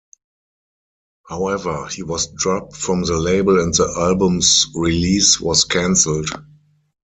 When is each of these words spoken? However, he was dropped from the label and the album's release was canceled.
However, 1.29 1.85
he 1.85 2.01
was 2.01 2.25
dropped 2.33 2.75
from 2.75 3.03
the 3.03 3.19
label 3.19 3.59
and 3.61 3.71
the 3.71 3.85
album's 3.99 4.65
release 4.73 5.39
was 5.39 5.63
canceled. 5.63 6.27